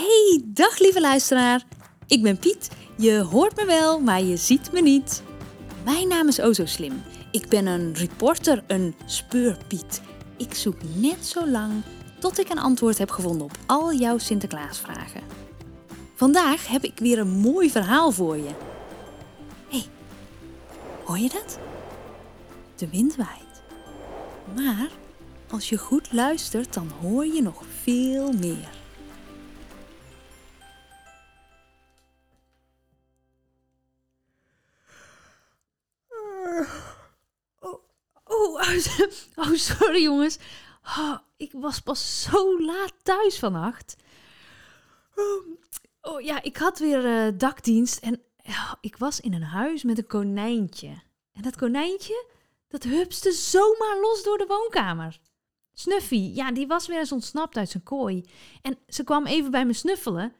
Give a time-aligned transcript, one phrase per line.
[0.00, 1.64] Hey, dag lieve luisteraar.
[2.06, 2.70] Ik ben Piet.
[2.96, 5.22] Je hoort me wel, maar je ziet me niet.
[5.84, 7.02] Mijn naam is Ozo Slim.
[7.30, 10.02] Ik ben een reporter, een speurpiet.
[10.36, 11.72] Ik zoek net zo lang
[12.18, 15.22] tot ik een antwoord heb gevonden op al jouw Sinterklaasvragen.
[16.14, 18.50] Vandaag heb ik weer een mooi verhaal voor je.
[19.68, 19.84] Hey,
[21.04, 21.58] hoor je dat?
[22.76, 23.62] De wind waait.
[24.56, 24.88] Maar
[25.50, 28.78] als je goed luistert, dan hoor je nog veel meer.
[38.70, 40.38] Oh, oh, sorry jongens.
[40.84, 43.96] Oh, ik was pas zo laat thuis vannacht.
[46.02, 49.98] Oh ja, ik had weer uh, dakdienst en oh, ik was in een huis met
[49.98, 51.02] een konijntje.
[51.32, 52.24] En dat konijntje,
[52.68, 55.20] dat hupste zomaar los door de woonkamer.
[55.72, 58.24] Snuffy, ja, die was weer eens ontsnapt uit zijn kooi.
[58.62, 60.34] En ze kwam even bij me snuffelen,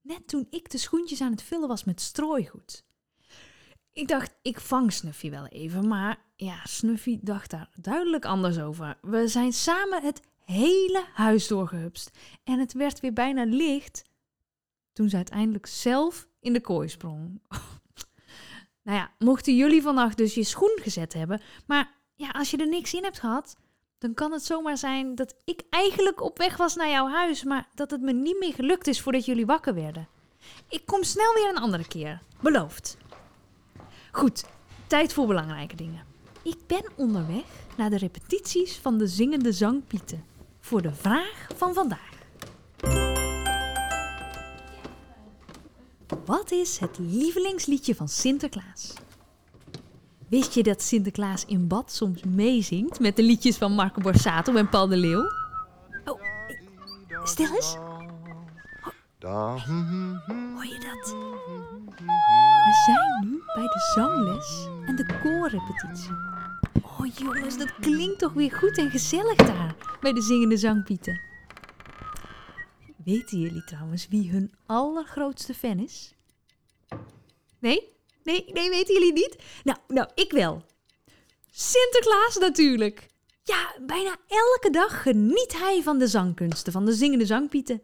[0.00, 2.84] net toen ik de schoentjes aan het vullen was met strooigoed.
[3.92, 8.98] Ik dacht, ik vang Snuffy wel even, maar ja, Snuffy dacht daar duidelijk anders over.
[9.00, 12.10] We zijn samen het hele huis doorgehupst
[12.44, 14.04] en het werd weer bijna licht
[14.92, 17.40] toen ze uiteindelijk zelf in de kooi sprong.
[18.84, 22.68] nou ja, mochten jullie vannacht dus je schoen gezet hebben, maar ja, als je er
[22.68, 23.56] niks in hebt gehad,
[23.98, 27.68] dan kan het zomaar zijn dat ik eigenlijk op weg was naar jouw huis, maar
[27.74, 30.08] dat het me niet meer gelukt is voordat jullie wakker werden.
[30.68, 32.96] Ik kom snel weer een andere keer, beloofd.
[34.14, 34.44] Goed,
[34.86, 36.04] tijd voor belangrijke dingen.
[36.42, 37.44] Ik ben onderweg
[37.76, 40.24] naar de repetities van de zingende zangpieten
[40.60, 42.10] voor de vraag van vandaag.
[46.24, 48.94] Wat is het lievelingsliedje van Sinterklaas?
[50.28, 54.68] Wist je dat Sinterklaas in bad soms meezingt met de liedjes van Marco Borsato en
[54.68, 55.24] Paul de Leeuw?
[56.04, 56.20] Oh,
[57.24, 57.76] stil eens.
[59.30, 61.14] Hoor je dat?
[62.64, 66.12] We zijn nu bij de zangles en de koorrepetitie.
[66.82, 71.20] Oh jongens, dat klinkt toch weer goed en gezellig daar bij de zingende zangpieten.
[73.04, 76.14] Weten jullie trouwens wie hun allergrootste fan is?
[77.58, 77.88] Nee?
[78.22, 79.36] Nee, nee, weten jullie niet?
[79.64, 80.62] Nou, nou, ik wel.
[81.50, 83.08] Sinterklaas natuurlijk.
[83.42, 87.82] Ja, bijna elke dag geniet hij van de zangkunsten, van de zingende zangpieten.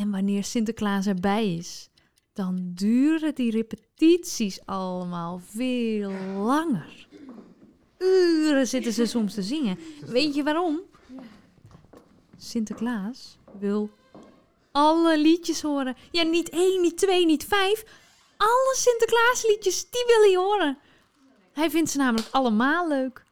[0.00, 1.88] En wanneer Sinterklaas erbij is,
[2.32, 7.06] dan duren die repetities allemaal veel langer.
[7.98, 9.78] Uren zitten ze soms te zingen.
[10.06, 10.80] Weet je waarom?
[12.36, 13.90] Sinterklaas wil
[14.72, 15.96] alle liedjes horen.
[16.10, 17.84] Ja, niet één, niet twee, niet vijf.
[18.36, 20.78] Alle Sinterklaasliedjes, die wil hij horen.
[21.52, 23.24] Hij vindt ze namelijk allemaal leuk.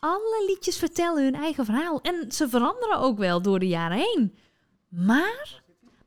[0.00, 4.38] Alle liedjes vertellen hun eigen verhaal en ze veranderen ook wel door de jaren heen.
[4.88, 5.64] Maar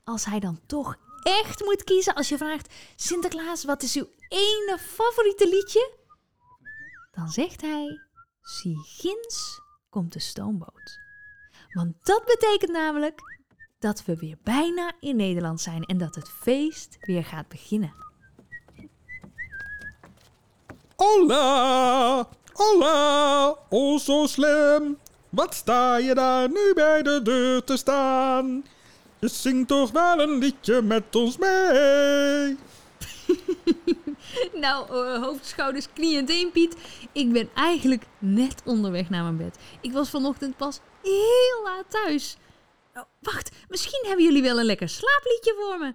[0.10, 4.78] als hij dan toch echt moet kiezen, als je vraagt: Sinterklaas, wat is uw ene
[4.80, 5.92] favoriete liedje?
[7.12, 8.00] Dan zegt hij:
[8.42, 11.00] Zie ginds komt de stoomboot.
[11.74, 13.22] Want dat betekent namelijk
[13.80, 17.94] dat we weer bijna in Nederland zijn en dat het feest weer gaat beginnen.
[20.96, 24.98] Hola, hola, oh zo slim.
[25.30, 28.64] Wat sta je daar nu bij de deur te staan?
[29.20, 32.58] Je zingt toch wel een liedje met ons mee?
[34.64, 36.76] nou, uh, hoofd, schouders, knieën en teen, Piet.
[37.12, 39.58] Ik ben eigenlijk net onderweg naar mijn bed.
[39.82, 42.38] Ik was vanochtend pas heel laat thuis.
[42.94, 45.94] Oh, wacht, misschien hebben jullie wel een lekker slaapliedje voor me.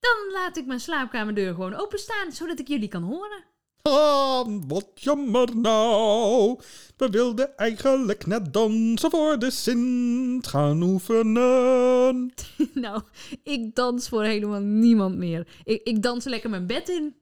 [0.00, 3.44] Dan laat ik mijn slaapkamerdeur gewoon openstaan, zodat ik jullie kan horen.
[3.82, 6.58] Ah, wat jammer nou.
[6.96, 12.32] We wilden eigenlijk net dansen voor de Sint gaan oefenen.
[12.74, 13.02] nou,
[13.42, 15.46] ik dans voor helemaal niemand meer.
[15.64, 17.14] Ik, ik dans lekker mijn bed in.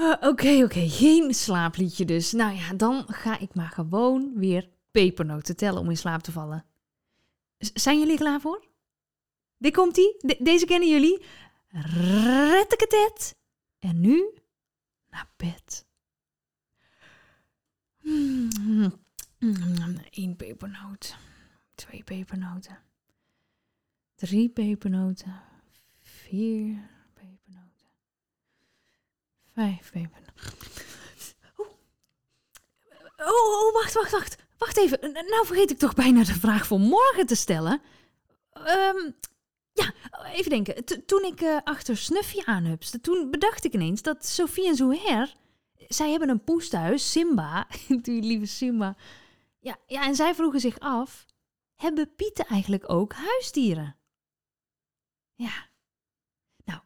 [0.00, 2.32] Oké, uh, oké, okay, geen slaapliedje dus.
[2.32, 6.64] Nou ja, dan ga ik maar gewoon weer pepernoten tellen om in slaap te vallen.
[7.58, 8.64] Zijn jullie klaar voor?
[9.58, 10.14] Dit komt ie.
[10.18, 11.22] De deze kennen jullie.
[11.68, 13.40] Rettekatet.
[13.82, 14.38] En nu
[15.10, 15.86] naar bed.
[20.10, 21.16] Eén pepernoot.
[21.74, 22.78] Twee pepernoten.
[24.14, 25.42] Drie pepernoten.
[25.98, 27.88] Vier pepernoten.
[29.52, 30.34] Vijf pepernoten.
[31.56, 31.66] Oh.
[33.16, 34.36] oh, oh, wacht, wacht, wacht.
[34.58, 35.12] Wacht even.
[35.12, 37.82] Nou vergeet ik toch bijna de vraag voor morgen te stellen.
[38.54, 39.14] Um,
[39.72, 39.92] ja,
[40.24, 41.04] even denken.
[41.06, 45.40] toen ik uh, achter Snuffy aanhupste, toen bedacht ik ineens dat Sophie en Zouher...
[45.88, 47.66] Zij hebben een poes thuis, Simba.
[48.02, 48.96] Die lieve Simba.
[49.58, 51.26] Ja, ja, en zij vroegen zich af...
[51.82, 53.96] Hebben pieten eigenlijk ook huisdieren?
[55.34, 55.68] Ja.
[56.64, 56.80] Nou,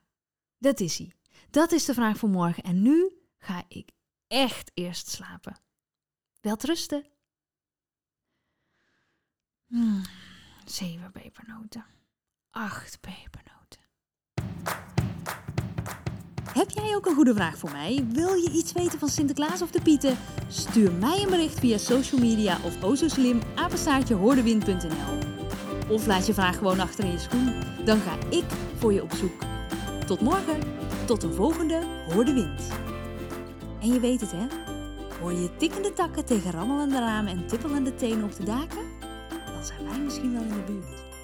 [0.58, 1.12] dat is hij.
[1.50, 2.62] Dat is de vraag voor morgen.
[2.62, 3.90] En nu ga ik
[4.26, 5.60] echt eerst slapen.
[6.40, 7.06] Welterusten.
[9.66, 10.02] Hmm,
[10.64, 11.95] zeven pepernoten.
[12.58, 13.80] Acht pepernoten.
[16.52, 18.06] Heb jij ook een goede vraag voor mij?
[18.12, 20.16] Wil je iets weten van Sinterklaas of de Pieten?
[20.48, 25.18] Stuur mij een bericht via social media of o zo slim apenstaartjehoordewind.nl
[25.88, 27.52] Of laat je vraag gewoon achter in je schoen.
[27.84, 28.44] Dan ga ik
[28.78, 29.42] voor je op zoek.
[30.06, 30.60] Tot morgen.
[31.06, 32.68] Tot een volgende Hoor de Wind.
[33.80, 34.46] En je weet het hè?
[35.20, 38.84] Hoor je tikkende takken tegen rammelende ramen en tippelende tenen op de daken?
[39.46, 41.15] Dan zijn wij misschien wel in de buurt.